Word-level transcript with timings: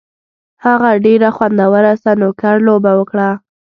هغه 0.65 0.89
ډېره 1.05 1.29
خوندوره 1.35 1.93
سنوکر 2.03 2.55
لوبه 2.67 2.91
وکړله. 2.99 3.31